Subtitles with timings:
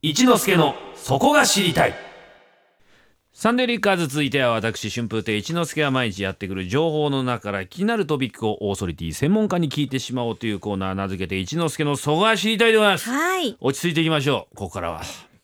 [0.00, 1.94] 一之助のそこが知りたい。
[3.32, 13.10] サンデーリッカーズ続いては私春風亭一之輔が毎日やってくる情報の中から気になるトピックをオーソリティ専門家に聞いてしまおうというコーナー名付けて一之輔のそこが知りたいでございます。
[13.10, 13.56] はい。
[13.60, 15.02] 落ち着いていきましょうここからは。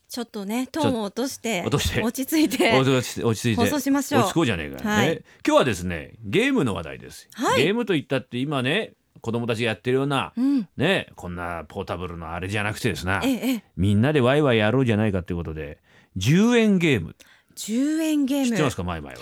[0.09, 3.25] ちょっとね、トーンを落として、落として落ち着いて、落ち着いて。
[3.25, 3.63] 落ち着いて。
[3.63, 4.21] 放送しましょう。
[4.21, 5.09] 落ち着こうじゃねえか、はい。
[5.09, 7.65] ね今日はですねゲームの話題です、はい。
[7.65, 15.79] ゲームといったって今ね子供たちがやってるような、うん、ねこんなポータブルのあれじゃなくてですなええ、ええ、みんなでワイワイやろうじゃないかということで
[16.17, 17.17] 10円ゲーム。
[17.57, 18.47] 10円ゲーム。
[18.47, 19.17] 知ってますか前々は、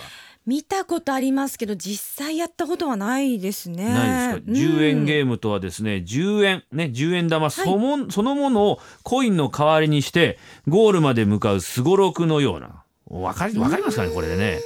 [0.47, 3.85] 見たことありますけど、実際やったことはないですね。
[3.85, 5.05] ないですか、10円。
[5.05, 10.39] ゲームとはですね10円ね10円玉そも、そのものをコインの代わりにして
[10.69, 12.83] ゴールまで向かうすごろくのような。
[13.07, 14.61] わかりわかりますかねこれでね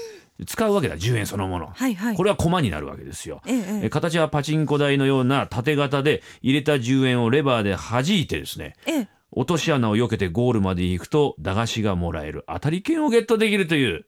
[0.45, 2.17] 使うわけだ10円そのもの、はいはい。
[2.17, 3.41] これは駒になるわけですよ。
[3.47, 12.45] ええ、形はパチンコ台のような縦型で入れた10円をレバーで弾いてですねええ、落とし穴を避けてゴールまで行くと駄菓子がもらえる。
[12.49, 14.05] 当たり券をゲットできるという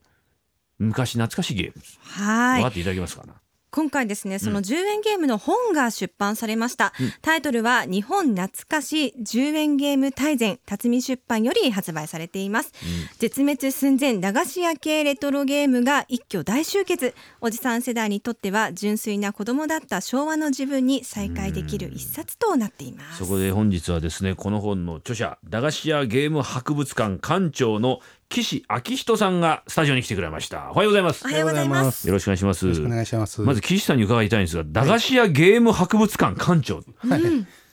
[0.77, 2.61] 昔懐かしいゲームです、はい。
[2.61, 2.73] 分かっ。
[2.73, 3.33] ていただけますかな？
[3.71, 12.73] 今回ですねその10円ゲームの本が出版されました、タイトルは日本懐かし10円ゲーム大全辰巳出版より発売されています、
[13.19, 17.13] 絶滅寸前駄菓子屋系レトロゲームが一挙大集結。
[17.41, 23.19] おじさん世代にとっては純粋な子供だった昭和の自分に再会できる一冊となっています。
[23.19, 27.99] そこで本日はですねこの本の著者駄菓子屋ゲーム博物館館長の
[28.29, 30.69] 岸昭人さんがスタジオに来てくれました。
[30.71, 31.25] おはようございます。
[31.25, 32.07] おはようございます。
[32.07, 32.63] よろしくお願いします。
[32.65, 33.41] よろしくお願いします。
[33.41, 36.81] まず岸さんに伺いたいんですが駄菓子屋ゲーム博物館館長は
[37.17, 37.21] い、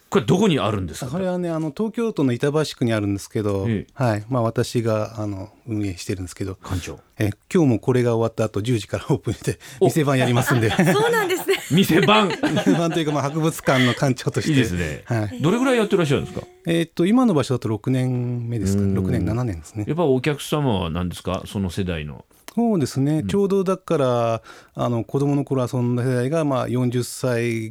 [0.09, 1.11] これどこにあるんですか？
[1.11, 4.03] これはね、あの東京都の板橋区にあるんですけど、ええ。
[4.03, 7.01] はい、まあ私があの運営してるんですけど、館長。
[7.19, 9.87] え今日もこれが終わった後10時からオープンしてお。
[9.87, 11.36] 店番やりますんで、 そうなんですね
[11.71, 12.29] 店番。
[12.29, 15.03] 店番というかまあ博物館の館長として、いいですね。
[15.07, 15.41] はい。
[15.41, 16.47] どれぐらいやってらっしゃるんですか？
[16.67, 19.85] えーっと今の場所だと6年目ですか、ね、6年7年ですね。
[19.87, 21.43] やっぱお客様は何ですか？
[21.47, 22.25] その世代の。
[22.55, 24.43] そうですね、ちょうどだから
[24.75, 27.71] あの子供の頃遊んだ世代がまあ40歳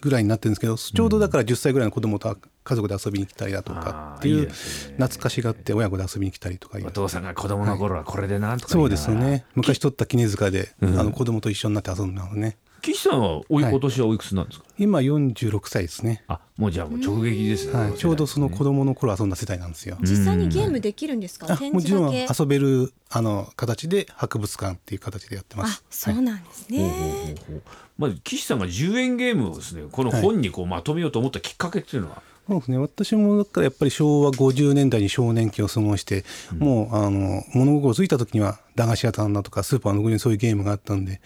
[0.00, 9.44] ぐらいになってるんですけど、ちょうどだから10歳ぐらいの子供と家族で遊びに来たりだとかっていう懐かしがって親子で遊びに来たりとかお父さんが子供の頃はこれでなんとか言そいうながらですね。
[9.54, 13.72] 昔取った絹塚で、あの子供と一緒になって遊んだのね岸さんはおいはい。
[13.72, 21.52] 今年はおいくつなんですか、今46歳ですね、あもうじゃあもう直撃ですね、はい、ちょうどその子供の頃遊んだ世代なんですよ、実際にゲームできるんですか？
[21.52, 27.62] あ展もちろん遊べるあの形で博物館っていう形でやってまあすそうなんですね、ほうほうほうほう。
[27.98, 32.78] まず岸さんが10円ゲームをですねこの本にこうまとめようと思ったきっかけっていうのは、そうですね。
[32.78, 36.24] 私もだからやっぱり昭和50年代に少年期を過ごして、
[36.58, 41.20] もうあの物心ついた時には駄菓子屋さんだとかスーパーの上にそういうゲームがあったんで、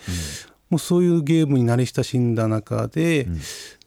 [0.71, 3.29] もうそういうゲームに慣れ親しんだ中で、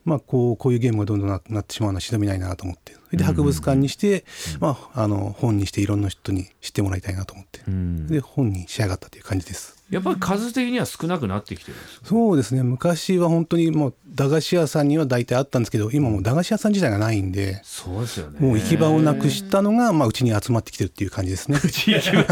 [0.05, 4.25] まあ、こうこういうゲームがどんどんなくなってしまうのはしどみないなと思ってで博物館にして、
[4.59, 8.07] まあ、あの本にしていろんな人に知ってもらいたいなと思って、ん。
[8.07, 9.77] で本に仕上がったという感じです。
[9.89, 12.63] やっぱり数的には少なくなってきてるそうですね。
[12.63, 18.39] 昔は本当にもう駄菓子屋さんには大体あったんですけど今もう駄菓子屋さん自体がないんでそうですよね。
[18.45, 21.59] もう行き場をなくしたのが、まあ、うちに集まってきてるっていう感じですね。
[21.59, 22.25] 地域は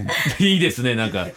[0.38, 1.28] いいですねなんか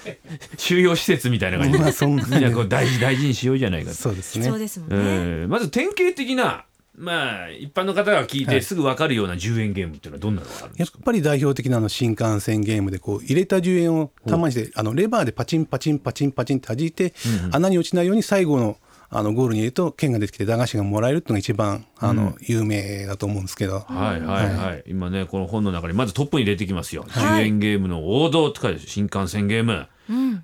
[0.58, 1.80] 収容施設みたいな感じで。
[1.80, 3.96] まあそんなみんなこう大事大事にしようじゃないかと。
[3.96, 4.46] そうですね。
[4.46, 6.66] そうですもんね、えーまず典型的な
[7.00, 17.14] まあ一般の方が聞いてすぐ分かるような10円ゲームっていうのはどんなのがあるんですか、やっぱり代表的なのは新幹線ゲームでこう入れた10円をたまにしてあのレバーでパチンパチンパチンパチンって弾いて、
[17.52, 18.78] 穴に落ちないように最後の
[19.12, 27.44] あのゴールに入れると剣が出てきて駄菓子がもらえるっていうのが一番あの、有名だと思うんですけど、はいはいはい、今ねこの本の中にまずトップに出てきますよ、はい。
[27.44, 29.88] 10円ゲームの王道って書いてある新幹線ゲーム、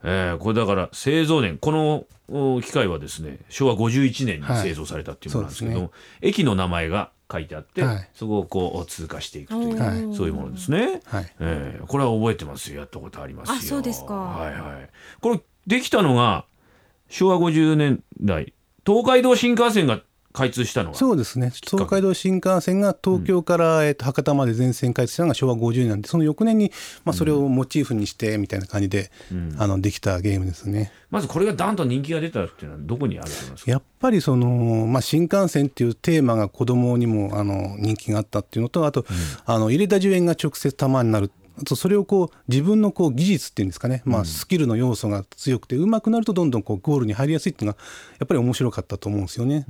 [0.03, 5.91] えーこれだから製造年このお機械はですね昭和51年に製造されたっていうものなんですけども、はい。
[6.29, 8.09] 駅の名前が書いてあって、はい。
[8.13, 10.15] そこをこう通過していくという、はい。
[10.15, 11.35] そういうものですね、はい。
[11.39, 12.79] えーこれは覚えてますよ。
[12.79, 13.55] やったことありますよ。
[13.55, 14.13] あそうですか。
[14.15, 14.89] はいはい。
[15.21, 16.45] これできたのが
[17.09, 18.53] 昭和50年代
[18.85, 20.01] 東海道新幹線が
[20.33, 20.95] 開通したのは？
[20.95, 21.49] そうですね。
[21.49, 25.89] 東海道新幹線が東京から、えっと博多まで全線開通したのが昭和50年。
[25.89, 26.73] なんでその翌年に、
[27.05, 29.11] まあ、それをモチーフにしてみたいな感じで、
[29.57, 30.91] あのできたゲームですね。
[31.09, 33.71] まずこれがだんと人気が出たっていうのはどこにあると思いますか？
[33.71, 39.05] やっぱりその、まあ、新幹線っていうテーマが子供にもあの人気があったっていうのとあと、
[39.45, 47.79] あの入れた10円が直接玉になるあとそれをこう自分のこう技術っていうんですかね、まあ、スキルの要素が強くて上手くなるとどんどんこうゴールに入りやすいっていうのが
[48.19, 49.65] やっぱり面白かったと思うんですよね。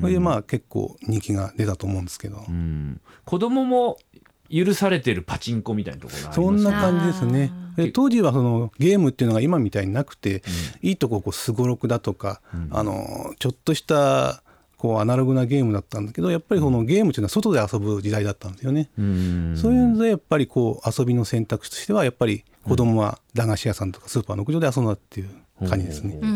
[0.00, 3.00] それでまあ結構人気が出たと思うんですけど、うん。
[3.24, 3.98] 子供も
[4.50, 7.52] 許されてるパチンコみたいなところがありそますんな感じですね。
[7.76, 10.42] で当時はそのゲームっていうのが今みたいになくて、
[10.82, 12.40] いいとここうすごろくだとか、
[12.70, 14.42] あのちょっとした
[14.80, 18.88] こうアナログなゲームだったんだけどやっぱりこのゲームというのは外で遊ぶ時代だったんですよね。
[18.98, 19.54] うん。
[19.54, 26.18] そういうのでやっぱりこう遊びの選択肢としてはやっぱり子供は駄菓子屋さんとかスーパーの屋上で遊んだっていう感じですね。
[26.22, 26.28] うん。
[26.30, 26.32] う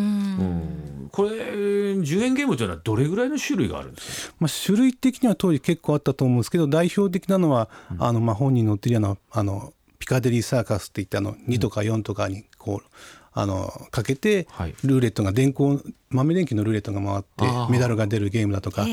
[1.07, 1.09] ん。
[1.11, 4.35] これ10円ゲームというのはどれぐらいの種類があるんですか？
[4.41, 12.87] まあ、種類的には当時結構あったと思うんですけど代表的なのは、あのまあ本人乗ってるようなあのピカデリーサーカスっていったあの2とか4とかにこう
[13.35, 14.75] あのかけてはい。
[14.85, 18.87] ルーレットが電光豆電球のルーレットが回ってメダルが出るゲームだとか。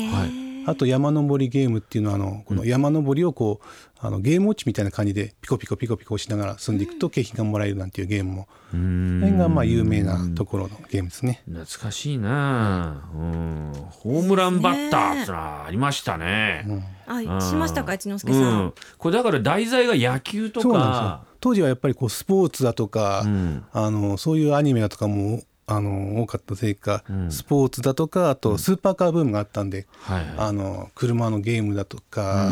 [0.64, 3.66] あと山登りゲームっていうのはあのこの山登りをこう
[3.98, 8.48] あのゲームウォッチみたいな感じでピコピコピコピコしながら進んでいくと景品がもらえるなんていうゲームも。
[8.68, 11.42] うこんれがまあ有名なところのゲームですね。
[11.46, 16.64] 懐かしいな、うん、ホームランバッターってのはありましたね。
[17.06, 21.02] あしましたか一之輔うさん、ん、これだから題材が野球とそうなんですよ。
[21.02, 21.31] か。
[21.42, 23.64] 当時はやっぱりこうスポーツだとか、うん。
[23.72, 27.32] あのそういうアニメだとかもあの多かったせいか、ん。
[27.32, 30.34] スポーツだとかあとスーパーカーブームがあったんで、はいはい。
[30.38, 32.48] あの車のゲームだとか、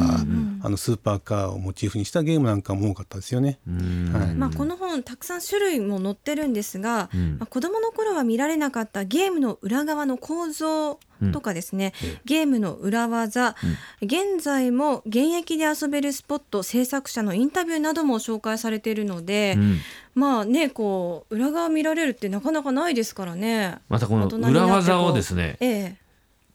[0.62, 3.60] あのスーパーカーをモチーフにしたゲームなんかも多かったですよね。
[3.69, 4.12] うん。
[4.12, 4.34] はい。
[4.34, 7.38] まあ、この本たくさん種類も載ってるんですが、ん。
[7.38, 10.98] まあ、子どもの頃は見られなかったゲームの裏側の構造
[11.32, 11.93] とかですね、
[12.25, 13.56] ゲームの裏技、
[14.02, 19.78] 現在も現役で遊べるスポット制作者のインタビューなども紹介されているので、うん。
[20.14, 23.78] まあねこう裏側見られるってなかなかないですからね。
[23.88, 25.96] またこの裏技をですねええ。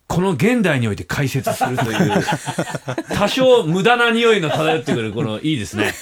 [0.08, 2.24] この現代において解説するという
[3.16, 5.94] 多少無駄な匂いの漂ってくるこのいいですね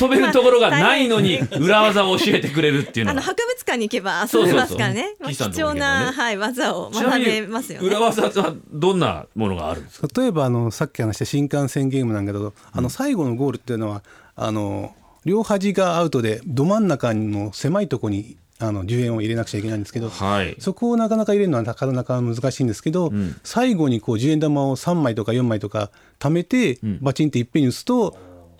[0.00, 3.12] 遊べるところがないのに裏技を教えてくれるっていうのは。
[3.12, 5.14] あの博物館に行けば遊べますからね。
[5.26, 7.86] 貴重な、はい、技を学べますよね。
[7.86, 10.08] 裏技はどんなものがあるんですか？
[10.20, 14.02] 例えばあのさっき話した新幹線ゲームなんだけど、あの最後のゴールっていうのは
[14.34, 14.94] あの
[15.24, 20.56] 両端がアウトでど真ん中の狭いところにあの10円を入れなくちゃいけないんですけど、はい。
[20.58, 23.36] そこをなかなか入れるのはなかなか難しいんですけど、ん。
[23.44, 28.16] 最後にこう10円玉を3枚とか4枚とか貯めて、バチンっていっぺんに打つと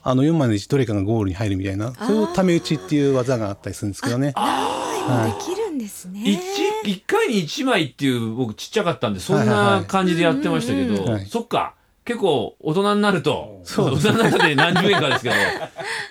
[0.08, 4.32] あの4枚のうちどれかがゴールに入るみたいなそういうため打ちっていう技があったりするんですけどね。
[4.36, 6.20] はい、できるんですね。
[6.24, 6.38] 一
[6.84, 11.74] 一回に一枚っていう僕ちっちゃかったんでそんない感じでやってましたけど、はいそっか。
[12.04, 15.34] 結構大人になると大人になって何十円かですけど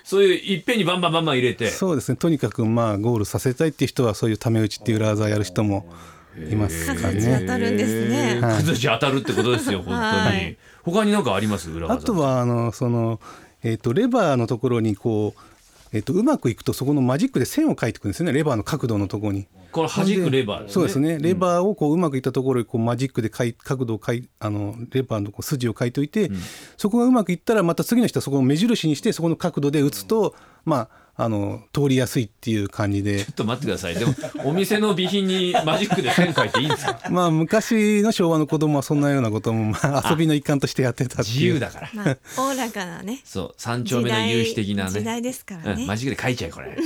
[0.04, 1.70] そういういっぺんにバンバンバンバン入れて。
[1.70, 2.16] そうですね。
[2.16, 5.86] とにかくまあゴールさせたいっていう人はそういうため打ちっていう裏技をやる人も
[6.50, 7.38] いますかね。
[7.40, 8.40] 当たるんですね。
[8.42, 8.62] はい。
[8.62, 10.56] 当たるってことですよ本当に、はい。
[10.82, 11.70] 他に何かあります？
[11.70, 13.18] 裏技あとはあのその、
[13.66, 15.40] えー、とレバーのところにこう、
[15.92, 19.48] えー、とうまくいくとそこのマジックで線を描いていくんですよねレバーの角度のところに。
[19.76, 20.72] これ弾くレバーですね。
[20.72, 21.18] そうですね。
[21.18, 26.30] レバーをこううまくいったところにこうマジックでかい角度をかいあのレバーのこう筋を書いておいて、
[26.76, 30.34] そこがうまくいったらまた次の人はそこを目印にしてそこの角度で打つと、
[30.64, 33.24] まああの通りやすいっていう感じで。
[33.24, 33.94] ちょっと待ってください。
[33.94, 34.12] でも
[34.44, 37.00] お店の備品にマジックで線書いていいんですか？
[37.10, 41.36] まあ昔の昭和の子供はそんなようなこともまあ遊びの一環としてやってたっていう。
[41.36, 41.90] 自由だから。
[41.94, 43.22] まあ、おおらかなね。
[43.24, 43.54] そう。
[43.56, 44.90] 三丁目の有志的なね。
[44.90, 45.82] 時代ですからね。
[45.82, 46.76] うん、マジックで書いちゃえこれ。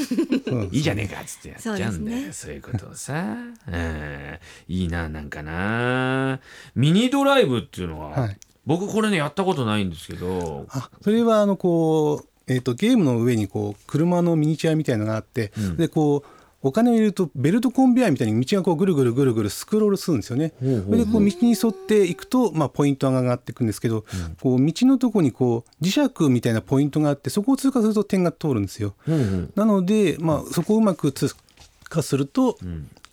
[0.71, 2.17] いいじゃねえかっつってやっちゃうんだよ。
[2.27, 2.33] ね。
[2.33, 3.37] そういうことをさ、
[3.69, 4.39] うん、
[4.69, 6.41] いいななんかな。
[6.75, 8.37] ミニドライブっていうのは、はい。
[8.67, 10.67] 僕これねやったことないんですけど。
[10.71, 16.29] あそれはあのこう、えー、とゲームの上にこう車のミニチュアみたいなのがあって、でこう
[16.63, 20.53] お金を入れるとベルトコンベヤーみたいに道がこうぐるぐるぐるぐるスクロールするんですよね。
[20.61, 24.05] それでこう道に沿っていくと、まあ、ポイントが上がっていくんですけど、
[24.43, 28.95] こう道のとこにこう磁石みたいなポイントがあってそこを通過すると点が通るんですよ。
[29.55, 31.13] なので、まあ、そこをうまく
[31.91, 32.57] 通過すると、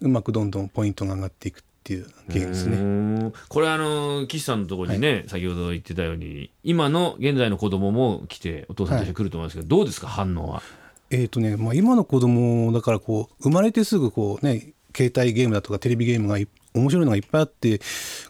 [0.01, 3.33] うまくどんどんポイントが上がっていくっていうゲームですうね。
[3.49, 10.61] これあの岸さんのところにね、先ほど言ってたように今の現在の子供も来てお父さんとして来ると思いますけど、どうですか反応は？
[11.09, 17.79] えーとねまあ、今の子供だからこう生まれてすぐこう、ね、携帯ゲームだとかテレビゲームがい面白いのがいっぱいあって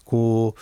[0.05, 0.61] こう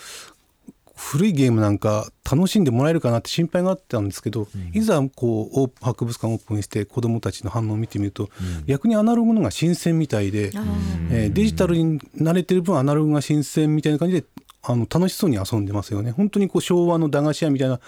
[0.96, 8.30] 古いゲームなんか楽しんでもらえるかなって心配があったんですけど、いざこう博物館オープンして子供たちの反応を見てみると、
[8.66, 10.64] 逆にアナログのが新鮮みたいで、あ
[11.10, 14.26] えーデジタルに慣れてる分アナログが新鮮みたいな感じで
[14.62, 16.10] あの楽しそうに遊んでますよね。
[16.12, 17.78] 本当にこう昭和の駄菓子屋みたいな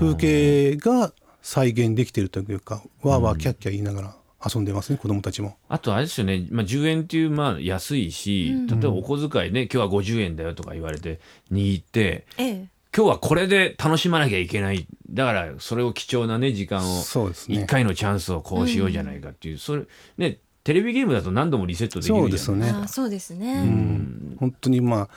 [0.00, 5.56] 風景が再現できてるというかわーわーキャッキャ言いながら遊んでますね子供たちも。
[5.68, 11.20] あとあれですよね、まあ、10円っていうまあ安いし、例えばお小遣いね今日は50円だよとか言われて
[11.50, 12.68] 握ってええ。
[12.96, 14.86] 今日はこれで楽しまなきゃいけない。
[15.10, 17.58] だからそれを貴重なね時間をそうですね。
[17.58, 19.82] 1回のチャンスをこうしようじゃないかっていう、それ
[20.16, 22.84] ねテレビゲームだと何度もリセットできるじゃないですかそうですよね。
[22.84, 23.52] あそうですね。
[23.54, 24.36] うん。
[24.38, 25.08] 本当にま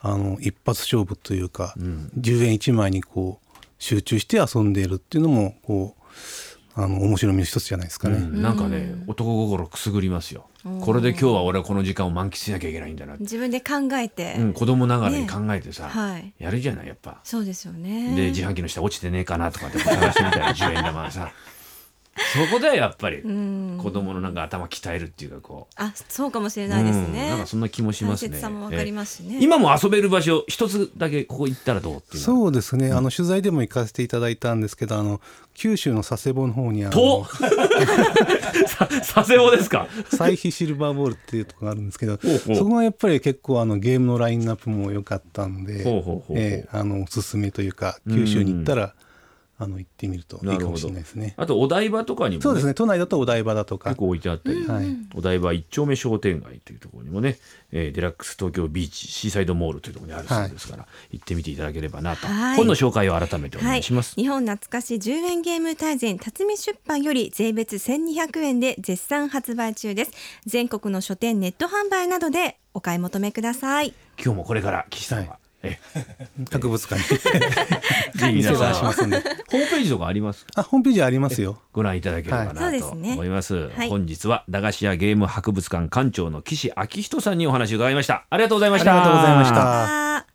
[0.00, 6.02] ああの一発勝負というか、10円1枚にこう集中して遊んでいるっていうのもこう
[6.78, 8.18] あの面白みの一つじゃないですかね。
[8.18, 8.40] うん。
[8.40, 10.46] なんかね男心くすぐりますよ。
[10.80, 16.32] これで今日は俺はこの時間を満喫しなきゃいけないんだなって、自分で考えて、うん、子供ながらに考えてさ、はい。
[16.38, 17.20] やるじゃないやっぱ。
[17.24, 18.14] そうですよね。
[18.14, 21.32] で自販機の下落ちてねえかなとかって探してみたら10 円玉がさ
[22.48, 23.78] そこだよやっぱりうん。
[23.82, 25.74] 子供のなんか頭鍛えるっていうかこう。
[25.76, 28.30] あそうかもしれないですうんね、なんかそんな気もしますね。
[28.30, 29.36] 大切さもわかりますしね。
[29.36, 29.44] ええ。
[29.44, 35.20] 今も遊べる場所一つだけここ行ったらどうっていうそうですね、あの取材でも行かせていただいたんですけどあの
[35.54, 37.26] 九州の佐世保の方にあと
[39.14, 39.86] 佐世保ですか？
[40.14, 42.56] サイヒシルバーボールっていうところがあるんですけどほうほう。
[42.56, 48.94] そこがやっぱり結構あのゲームのラインナップも良かったんでおすすめというか九州に行ったら
[49.60, 51.34] あの行ってみるといいかもしれないですね。
[51.36, 52.74] あとお台場とかにも、ね、そうですね。
[52.74, 53.90] 都内だとお台場だとか。
[53.90, 54.96] 結構置いてあったり、はい。
[55.16, 57.38] お台場一丁目商店街というところにもね、
[57.72, 62.56] えーデラックス東京ビーチシーサイドモールというところにあるそうですから、行ってみていただければなと、はい。
[62.56, 64.14] 本の紹介を改めてお願いします。
[64.14, 70.12] 日本懐かし10円ゲーム大全辰巳出版より税別1200円で絶賛発売中です。
[70.46, 73.92] 全国の書店ネット販売などでお買い求めください。
[74.22, 75.38] 今日もこれから岸さんは、
[76.52, 77.18] 博物館に。
[77.18, 79.16] ぜひ皆店さん出しますんで。
[79.18, 80.46] ホームページとかあります？
[80.54, 81.60] あホームページありますよ。
[81.72, 83.88] ご覧いただければなと思います、はい。
[83.88, 88.26] 本日は駄菓子屋ゲーム博物館館長の岸昭人さんにお話を伺いました。
[88.30, 88.92] ありがとうございました。
[88.92, 90.26] ありがとうございました。